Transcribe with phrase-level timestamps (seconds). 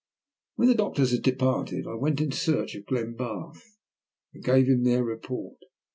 [0.55, 3.77] When the doctors had departed I went in search of Glenbarth,
[4.33, 5.59] and gave him their report.